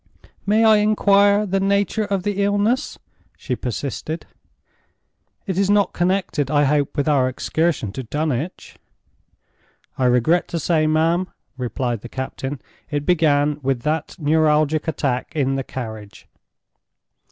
"May 0.47 0.63
I 0.63 0.77
inquire 0.77 1.45
the 1.45 1.59
nature 1.59 2.05
of 2.05 2.23
the 2.23 2.41
illness?" 2.41 2.97
she 3.37 3.55
persisted. 3.55 4.25
"It 5.45 5.59
is 5.59 5.69
not 5.69 5.93
connected, 5.93 6.49
I 6.49 6.63
hope, 6.63 6.97
with 6.97 7.07
our 7.07 7.29
excursion 7.29 7.91
to 7.91 8.01
Dunwich?" 8.01 8.77
"I 9.99 10.05
regret 10.05 10.47
to 10.47 10.59
say, 10.59 10.87
ma'am," 10.87 11.27
replied 11.55 12.01
the 12.01 12.09
captain, 12.09 12.59
"it 12.89 13.05
began 13.05 13.59
with 13.61 13.81
that 13.83 14.15
neuralgic 14.17 14.87
attack 14.87 15.35
in 15.35 15.53
the 15.53 15.63
carriage." 15.63 16.27